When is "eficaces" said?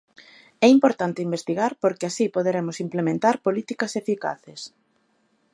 4.01-4.61